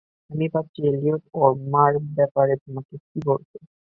[0.31, 3.57] আমি ভাবছি এলিয়ট ওর মার ব্যাপারে তোমাকে কি বলেছে।